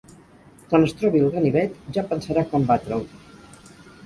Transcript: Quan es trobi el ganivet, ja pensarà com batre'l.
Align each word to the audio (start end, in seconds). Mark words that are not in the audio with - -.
Quan 0.71 0.87
es 0.87 0.95
trobi 1.01 1.21
el 1.25 1.29
ganivet, 1.35 1.75
ja 1.99 2.05
pensarà 2.15 2.45
com 2.55 2.67
batre'l. 2.73 3.07